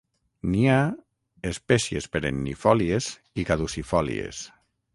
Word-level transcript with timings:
N'hi 0.53 0.63
ha 0.69 0.77
espècies 1.49 2.09
perennifòlies 2.15 3.11
i 3.43 3.47
caducifòlies. 3.51 4.45